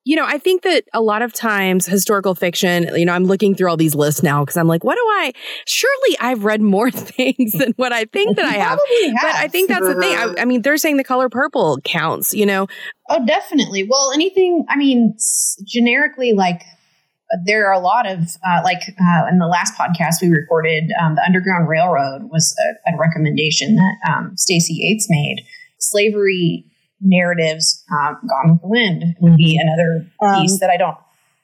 [0.04, 3.54] you know, I think that a lot of times historical fiction, you know, I'm looking
[3.54, 5.32] through all these lists now because I'm like, what do I,
[5.66, 8.78] surely I've read more things than what I think that I have.
[9.22, 10.16] But I think that's the thing.
[10.16, 12.66] I, I mean, they're saying the color purple counts, you know.
[13.08, 13.86] Oh, definitely.
[13.88, 15.16] Well, anything, I mean,
[15.64, 16.62] generically, like,
[17.32, 20.90] uh, there are a lot of, uh, like, uh, in the last podcast we recorded,
[21.00, 25.44] um, the Underground Railroad was a, a recommendation that um, Stacey Yates made.
[25.78, 26.64] Slavery
[27.02, 30.06] narratives, um, Gone with the Wind would be another
[30.40, 30.96] piece Um, that I don't.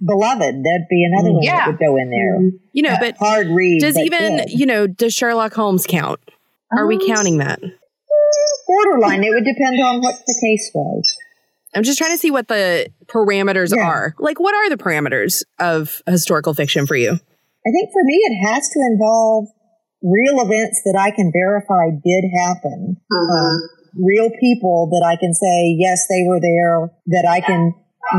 [0.05, 1.57] Beloved, that'd be another one Yeah.
[1.59, 2.41] that would go in there.
[2.73, 3.01] You know, Yeah.
[3.01, 3.81] but Hard read.
[3.81, 4.51] does even, good.
[4.53, 6.21] you know, does Sherlock Holmes count?
[6.77, 7.59] Are we Um, counting that?
[8.67, 9.25] borderline?
[9.25, 11.17] It would depend on what the case was.
[11.75, 13.83] I'm just trying to see what the parameters Yeah.
[13.87, 14.15] are.
[14.19, 17.11] Like, what are the parameters of historical fiction for you?
[17.13, 19.49] I think for me, it has to involve
[20.03, 22.97] real events that I can verify did happen.
[23.13, 23.61] Um,
[23.95, 27.75] real people that I can say, yes, they were there, that I can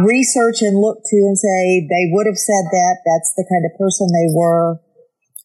[0.06, 2.98] research and look to and say, they would have said that.
[3.06, 4.80] That's the kind of person they were.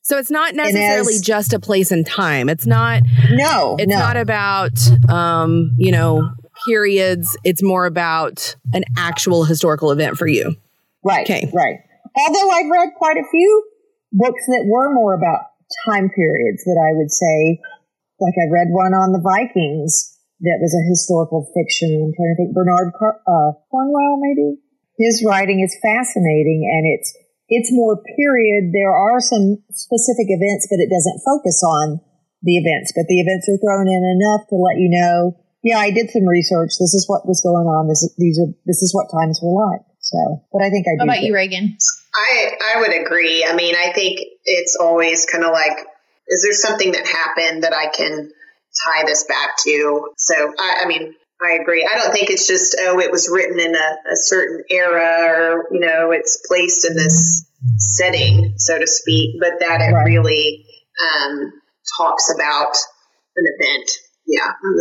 [0.03, 2.49] So it's not necessarily as- just a place and time.
[2.51, 3.03] It's not.
[3.31, 3.99] No, It's no.
[3.99, 6.29] not about, um, you know,
[6.67, 7.37] periods.
[7.43, 10.57] It's more about an actual historical event for you.
[11.03, 11.25] Right.
[11.25, 11.51] Okay.
[11.55, 11.79] Right.
[12.17, 13.65] Although I've read quite a few
[14.13, 15.41] books that were more about
[15.89, 17.61] time periods that I would say,
[18.21, 20.14] like I read one on the Vikings
[20.45, 21.93] that was a historical fiction.
[21.93, 24.61] I'm trying to think Bernard Car- uh, Cornwell, maybe.
[24.97, 27.11] His writing is fascinating and it's,
[27.49, 28.71] it's more period.
[28.71, 32.01] There are some specific events, but it doesn't focus on
[32.45, 35.91] the events, but the events are thrown in enough to let you know, yeah, I
[35.91, 36.77] did some research.
[36.79, 37.89] This is what was going on.
[37.89, 39.81] This is, these are, this is what times were like.
[40.05, 41.11] So, but I think I How do.
[41.11, 41.79] about you, Reagan?
[42.15, 43.43] I I would agree.
[43.43, 45.73] I mean, I think it's always kind of like,
[46.29, 48.31] is there something that happened that I can
[48.87, 50.09] tie this back to?
[50.17, 51.89] So I, I mean, I agree.
[51.91, 53.79] I don't think it's just oh, it was written in a,
[54.13, 57.45] a certain era, or you know, it's placed in this
[57.79, 60.05] setting, so to speak, but that it Right.
[60.05, 60.65] really
[61.03, 61.53] um,
[61.99, 62.77] talks about
[63.37, 63.91] an event.
[64.27, 64.77] Yeah, I'm.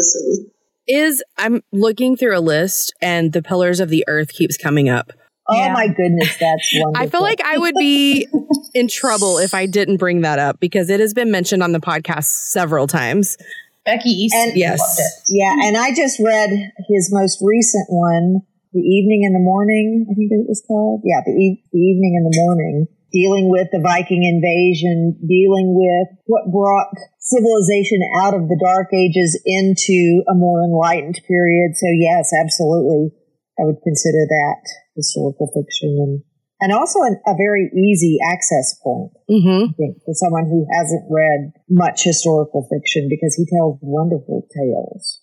[0.85, 5.11] Is I'm looking through a list and the Pillars of the Earth keeps coming up.
[5.47, 5.71] Oh Yeah.
[5.73, 6.93] my goodness, that's wonderful.
[7.03, 8.27] I feel like I would be
[8.73, 11.79] in trouble if I didn't bring that up because it has been mentioned on the
[11.79, 13.37] podcast several times.
[13.85, 14.79] Becky Easton And- Yes.
[14.79, 15.13] loved it.
[15.29, 16.49] Yeah, and I just read
[16.87, 18.41] his most recent one,
[18.73, 21.01] The Evening in the Morning, I think it was called.
[21.03, 26.07] Yeah, The, e- the Evening in the Morning, dealing with the Viking invasion, dealing with
[26.25, 31.75] what brought civilization out of the Dark Ages into a more enlightened period.
[31.75, 33.11] So yes, absolutely,
[33.59, 34.61] I would consider that
[34.95, 36.23] historical fiction and
[36.63, 39.11] and also an, a very easy access point.
[39.29, 39.71] Mm-hmm.
[39.71, 45.19] I think, for someone who hasn't read much historical fiction because he tells wonderful tales.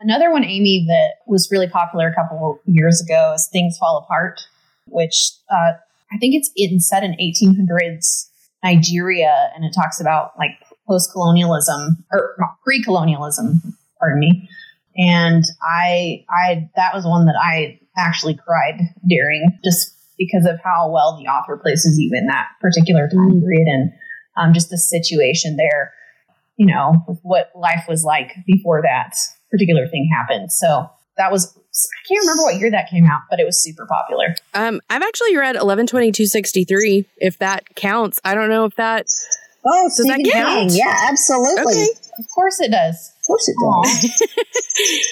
[0.00, 4.40] Another one, Amy, that was really popular a couple years ago is Things Fall Apart,
[4.86, 5.74] which uh,
[6.12, 8.26] I think it's in, set in 1800s
[8.64, 10.50] Nigeria, and it talks about like
[10.88, 14.48] post colonialism or pre colonialism, pardon me.
[14.96, 20.90] And I, I, that was one that I actually cried during just because of how
[20.92, 23.90] well the author places you in that particular time period and
[24.36, 25.94] um, just the situation there,
[26.58, 29.16] you know, with what life was like before that
[29.50, 30.52] particular thing happened.
[30.52, 33.86] So that was, I can't remember what year that came out, but it was super
[33.86, 34.34] popular.
[34.52, 37.06] Um, I've actually read eleven twenty two sixty three.
[37.16, 39.06] If that counts, I don't know if that.
[39.64, 40.70] Oh, Does that Stephen count?
[40.70, 40.78] King.
[40.78, 41.82] Yeah, absolutely.
[41.82, 41.88] Okay.
[42.18, 43.12] Of course it does.
[43.30, 43.82] Of course it Aw.
[43.82, 44.22] does.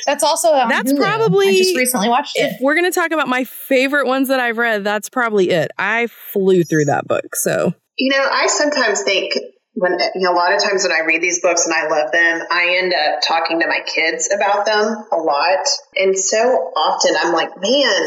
[0.07, 0.99] That's also on That's Hulu.
[0.99, 2.53] probably- I just recently watched it.
[2.55, 5.71] If we're gonna talk about my favorite ones that I've read, that's probably it.
[5.79, 7.35] I flew through that book.
[7.37, 9.33] So You know, I sometimes think
[9.75, 12.11] when you know, a lot of times when I read these books and I love
[12.11, 15.67] them, I end up talking to my kids about them a lot.
[15.95, 16.39] And so
[16.75, 18.03] often I'm like, man,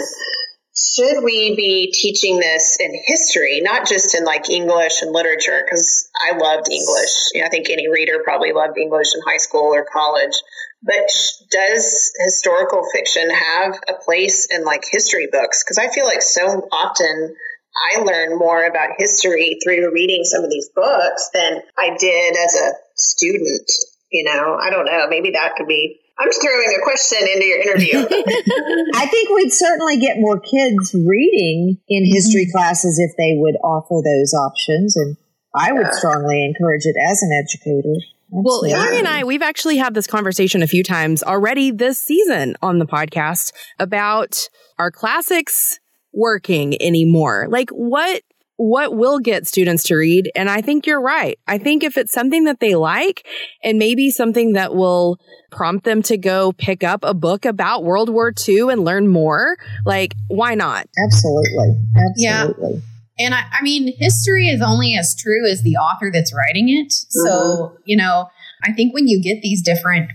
[0.76, 5.62] should we be teaching this in history, not just in like English and literature?
[5.64, 7.32] Because I loved English.
[7.34, 10.42] You know, I think any reader probably loved English in high school or college.
[10.84, 11.12] But
[11.52, 15.64] does historical fiction have a place in like history books?
[15.64, 17.36] Because I feel like so often
[17.76, 22.56] I learn more about history through reading some of these books than I did as
[22.56, 23.70] a student.
[24.12, 25.08] You know, I don't know.
[25.10, 26.00] Maybe that could be.
[26.22, 27.98] I'm just throwing a question into your interview.
[28.96, 32.58] I think we'd certainly get more kids reading in history mm-hmm.
[32.58, 34.96] classes if they would offer those options.
[34.96, 35.18] And
[35.56, 35.98] I would Yeah.
[35.98, 37.96] strongly encourage it as an educator.
[38.30, 38.70] Well, Absolutely.
[38.70, 42.78] Hillary and I, we've actually had this conversation a few times already this season on
[42.78, 45.80] the podcast about our classics
[46.14, 47.48] working anymore.
[47.50, 48.22] Like what
[48.58, 50.32] what will get students to read?
[50.36, 51.40] And I think you're right.
[51.48, 53.26] I think if it's something that they like
[53.64, 55.18] and maybe something that will
[55.52, 59.58] prompt them to go pick up a book about World War II and learn more,
[59.86, 60.88] like why not?
[61.08, 61.76] Absolutely.
[62.18, 62.44] Yeah.
[62.44, 62.82] Absolutely.
[63.20, 66.92] And I, I mean, history is only as true as the author that's writing it.
[66.92, 67.76] So, mm-hmm.
[67.86, 68.30] you know,
[68.64, 70.12] I think when you get these different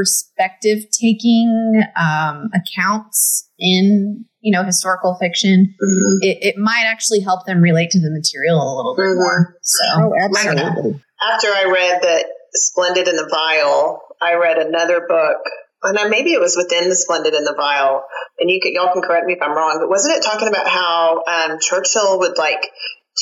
[0.00, 6.18] perspective taking um, accounts in, you know, historical fiction, Mhm.
[6.22, 9.16] it, it might actually help them relate to the material a little bit Mhm.
[9.16, 9.56] more.
[9.62, 11.04] So, Oh, absolutely.
[11.20, 15.38] After I read that Splendid in the Vile, I read another book,
[15.82, 18.04] and I, maybe it was within the Splendid in the vile
[18.40, 20.66] And you can y'all can correct me if I'm wrong, but wasn't it talking about
[20.66, 22.70] how um, Churchill would like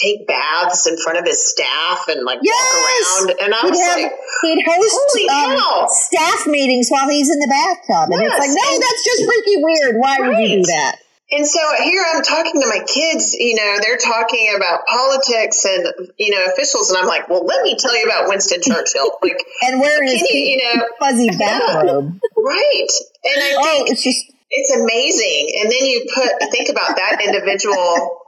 [0.01, 2.55] take baths in front of his staff and like Yes!
[2.55, 3.45] walk around?
[3.45, 4.95] And I He'd, was have, like, he'd host
[5.31, 8.13] um, staff meetings while he's in the bathtub.
[8.13, 8.39] And it's Yes.
[8.41, 9.97] like, no, that's just freaky weird.
[9.99, 10.97] Why would you do that?
[11.31, 15.87] And so here I'm talking to my kids, you know, they're talking about politics and,
[16.17, 16.89] you know, officials.
[16.89, 19.11] And I'm like, well, let me tell you about Winston Churchill.
[19.23, 20.53] Like, And where is you- he?
[20.53, 22.19] you know- fuzzy bathrobe?
[22.35, 22.89] right.
[23.25, 25.61] And I oh, think it's just it's amazing.
[25.61, 28.23] And then you put, think about that individual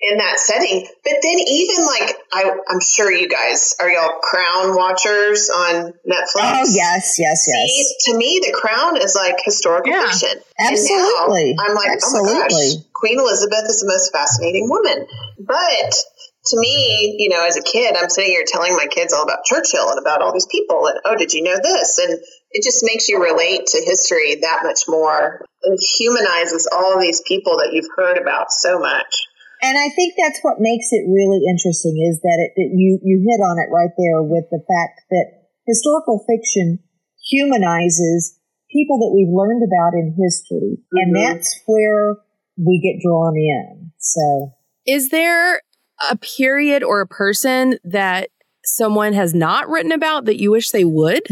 [0.00, 0.86] in that setting.
[1.04, 6.36] But then even like, I, I'm sure you guys, are y'all Crown watchers on Netflix?
[6.36, 7.48] oh yes, yes, yes.
[7.48, 10.08] See, to me, The Crown is like historical Yeah.
[10.08, 10.38] fiction.
[10.60, 11.56] Absolutely.
[11.58, 15.06] I'm like, oh my gosh, Queen Elizabeth is the most fascinating woman.
[15.40, 15.94] But
[16.46, 19.44] to me, you know, as a kid, I'm sitting here telling my kids all about
[19.44, 20.86] Churchill and about all these people.
[20.86, 21.98] And oh, did you know this?
[21.98, 22.18] And
[22.52, 25.44] it just makes you relate to history that much more.
[25.62, 29.26] It humanizes all of these people that you've heard about so much.
[29.62, 33.24] And I think that's what makes it really interesting is that it, it, you, you
[33.24, 35.26] hit on it right there with the fact that
[35.66, 36.78] historical fiction
[37.30, 38.38] humanizes
[38.70, 40.78] people that we've learned about in history.
[40.92, 41.22] And Mhm.
[41.32, 42.16] that's where
[42.58, 43.92] we get drawn in.
[43.98, 44.52] So
[44.86, 45.62] Is there
[46.10, 48.30] a period or a person that
[48.64, 51.22] someone has not written about that you wish they would?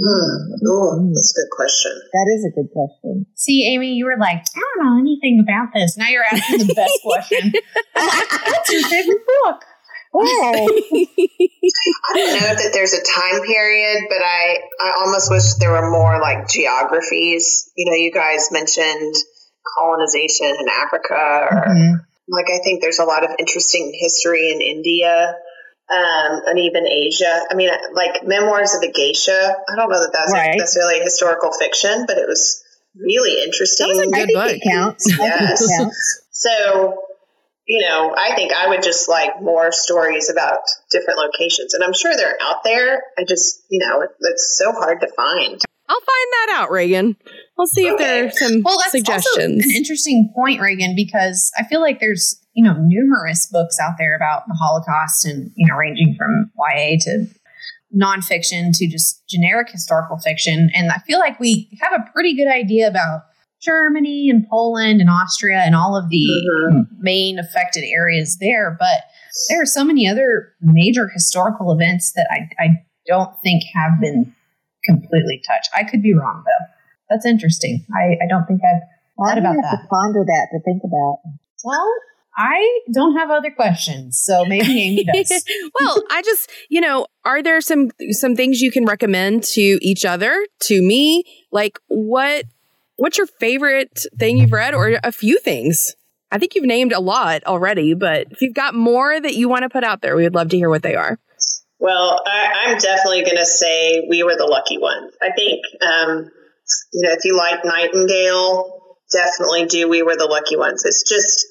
[0.00, 0.54] Hmm.
[0.66, 1.92] Oh, that's a good question.
[2.12, 3.26] that is a good question.
[3.34, 5.96] see, Amy, you were like, I don't know anything about this.
[5.98, 7.52] Now you're asking the best question.
[7.94, 9.64] What's your favorite book?
[10.12, 10.22] Oh,
[12.10, 15.90] I don't know that there's a time period, but I, I almost wish there were
[15.90, 17.70] more like geographies.
[17.76, 19.14] You know, you guys mentioned
[19.78, 22.00] colonization in Africa or Mhm.
[22.28, 25.34] like I think there's a lot of interesting history in India
[25.90, 27.42] um, and even Asia.
[27.50, 29.56] I mean, like Memoirs of a Geisha.
[29.68, 30.54] I don't know that that's Right.
[30.56, 32.62] necessarily historical fiction, but it was
[32.96, 33.88] really interesting.
[33.88, 34.50] That was a I good think book.
[34.52, 35.06] it counts.
[35.12, 35.60] I think Yes.
[35.62, 36.22] it counts.
[36.32, 37.02] So,
[37.66, 40.60] you know, I think I would just like more stories about
[40.90, 43.02] different locations, and I'm sure they're out there.
[43.18, 45.60] I just, you know, it, it's so hard to find.
[45.88, 47.16] I'll find that out, Reagan.
[47.58, 49.26] We'll see if there are some Well, that's suggestions.
[49.64, 53.94] also an interesting point, Reagan, because I feel like there's you know numerous books out
[53.98, 57.26] there about the Holocaust, and you know ranging from YA to
[57.94, 60.70] nonfiction to just generic historical fiction.
[60.74, 63.22] And I feel like we have a pretty good idea about
[63.60, 66.26] Germany and Poland and Austria and all of the
[66.72, 66.86] Mhm.
[67.00, 69.04] main affected areas there, but
[69.48, 72.68] there are so many other major historical events that I, I
[73.06, 74.32] don't think have been
[74.86, 75.68] completely touched.
[75.74, 76.66] I could be wrong though.
[77.10, 77.84] That's interesting.
[77.92, 78.82] I, I don't think I've
[79.18, 79.88] thought about that.
[79.90, 81.18] ponder that to think about.
[81.64, 81.92] Well,
[82.40, 85.44] I don't have other questions, so maybe Amy does.
[85.78, 90.06] well, I just, you know, are there some some things you can recommend to each
[90.06, 91.24] other, to me?
[91.52, 92.46] Like what
[92.96, 95.94] what's your favorite thing you've read or a few things?
[96.32, 99.64] I think you've named a lot already, but if you've got more that you want
[99.64, 101.18] to put out there, we would love to hear what they are.
[101.78, 105.12] Well, I, I'm definitely going to say we were the lucky ones.
[105.20, 106.30] I think, um,
[106.92, 108.80] you know, if you like Nightingale,
[109.10, 110.84] definitely do We Were the Lucky Ones.
[110.84, 111.46] It's just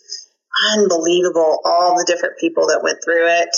[0.76, 3.54] unbelievable, all the different people that went through it.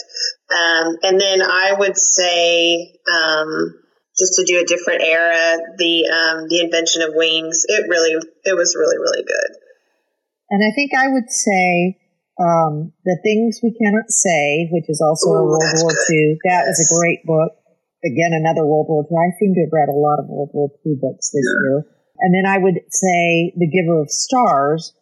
[0.52, 3.82] Um, and then I would say, um,
[4.18, 7.64] just to do a different era, the um, the invention of wings.
[7.68, 9.52] It really, it was really, really good.
[10.52, 11.96] And I think I would say
[12.36, 16.12] um, The Things We Cannot Say, which is also a World War good.
[16.12, 16.38] II.
[16.44, 17.56] That was a great book.
[18.04, 19.16] Again, another World War II.
[19.16, 21.88] I seem to have read a lot of World War II books this year.
[22.20, 24.94] And then I would say The Giver of Stars.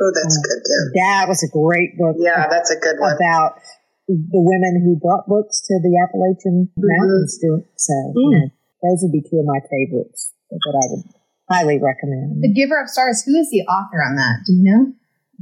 [0.00, 0.82] Oh, that's um, good too.
[0.96, 3.12] That was a great book Yeah, that's a good one.
[3.12, 3.60] about
[4.08, 6.82] the women who brought books to the Appalachian mm-hmm.
[6.82, 7.38] Mountains.
[7.38, 8.14] To, so, mm.
[8.16, 8.48] you know,
[8.82, 11.04] those would be two of my favorites that I would
[11.50, 12.42] highly recommend.
[12.42, 13.22] the Giver of Stars.
[13.24, 14.42] Who is the author on that?
[14.46, 14.92] Do you know?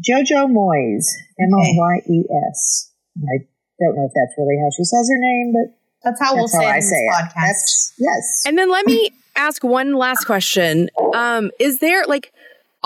[0.02, 1.06] Jojo Moyes,
[1.40, 2.92] M O Y E S.
[3.18, 3.46] I
[3.80, 6.52] don't know if that's really how she says her name, but That's how we'll that's
[6.52, 7.12] say it in say this it.
[7.14, 7.34] podcast.
[7.34, 8.42] That's yes.
[8.46, 10.88] And then let me ask one last question.
[11.14, 12.32] Um, is there like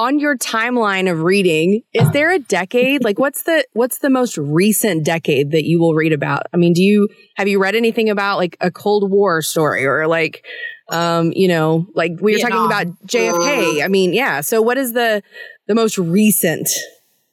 [0.03, 3.05] on your timeline of reading, is there a decade?
[3.05, 6.47] Like what's the what's the most recent decade that you will read about?
[6.53, 10.09] I mean, do you have you read anything about like a Cold War story or
[10.09, 10.45] like
[10.89, 13.83] um, you know, like we were talking about JFK.
[13.83, 14.41] I mean, yeah.
[14.41, 15.23] So what is the
[15.69, 16.69] the most recent?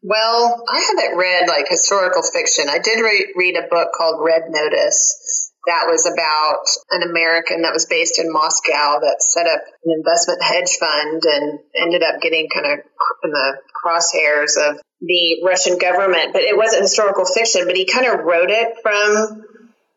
[0.04, 2.70] Well, I haven't read like historical fiction.
[2.70, 5.39] I did re- read a book called Red Notice
[5.70, 10.42] that was about an American that was based in Moscow that set up an investment
[10.42, 12.80] hedge fund and ended up getting kind of
[13.24, 16.34] in the crosshairs of the Russian government.
[16.34, 19.46] But it wasn't historical fiction, but he kind of wrote it from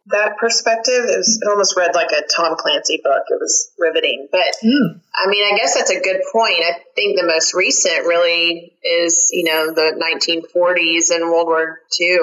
[0.07, 1.09] that perspective.
[1.09, 3.23] It, was, it almost read like a Tom Clancy book.
[3.29, 4.29] It was riveting.
[4.31, 4.99] But hmm.
[5.15, 6.61] I mean, I guess that's a good point.
[6.61, 12.19] I think the most recent really is, you know, the 1940s and World War II.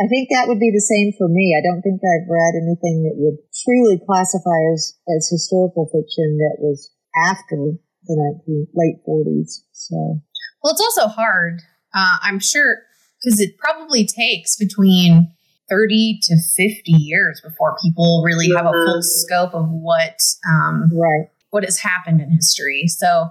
[0.00, 1.54] I think that would be the same for me.
[1.56, 6.56] I don't think I've read anything that would truly classify as, as historical fiction that
[6.60, 7.56] was after
[8.04, 8.16] the
[8.46, 9.60] 19, late 40s.
[9.72, 10.20] So,
[10.62, 11.60] Well, it's also hard.
[11.94, 12.78] Uh, I'm sure
[13.22, 15.30] because it probably takes between
[15.70, 19.04] 30 to 50 years before people really have a full Mhm.
[19.04, 20.18] scope of what
[20.48, 21.28] um, right.
[21.50, 22.88] what has happened in history.
[22.88, 23.30] So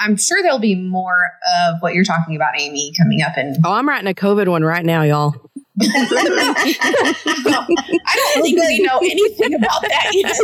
[0.00, 3.36] I'm sure there'll be more of what you're talking about, Amy, coming up.
[3.36, 5.34] And Oh, I'm writing a COVID one right now, y'all.
[5.78, 5.84] I
[8.34, 10.38] don't think we know anything about that yet.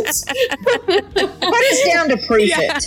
[1.41, 2.85] Put us down to prefect.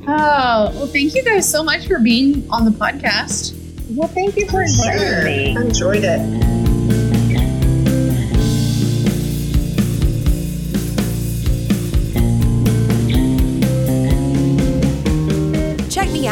[0.12, 3.54] Oh, well, thank you guys so much for being on the podcast.
[3.90, 5.56] Well, thank you for inviting me.
[5.56, 6.59] I enjoyed it.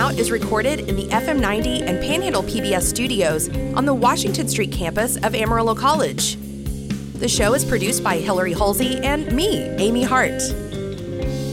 [0.09, 4.73] Out is recorded in the FM 90 and Panhandle PBS studios on the Washington Street
[4.73, 6.37] campus of Amarillo College.
[7.19, 10.41] The show is produced by Hillary Halsey and me, Amy Hart.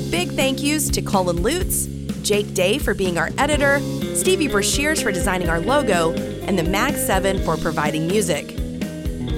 [0.10, 1.88] Big thank yous to Colin Lutz,
[2.22, 3.80] Jake Day for being our editor,
[4.16, 8.56] Stevie Brashears for designing our logo, and the Mag 7 for providing music.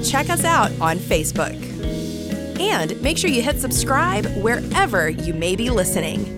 [0.03, 1.55] Check us out on Facebook.
[2.59, 6.36] And make sure you hit subscribe wherever you may be listening.